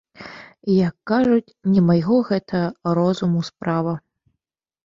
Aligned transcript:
Як 0.87 0.95
кажуць, 1.11 1.53
не 1.73 1.83
майго 1.89 2.17
гэта 2.31 2.63
розуму 3.01 3.45
справа. 3.51 3.93